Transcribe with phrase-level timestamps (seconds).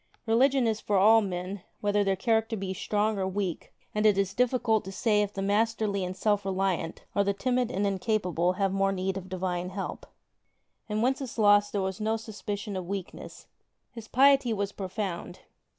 [0.25, 4.33] Religion is for all men, whether their character be strong or weak, and it is
[4.33, 8.73] difficult to say if the masterly and self reliant, or the timid and incapable have
[8.73, 10.07] more need of Divine help.
[10.89, 13.45] In Wenceslaus there was no sus picion of weakness.
[13.91, 15.41] His piety was profound.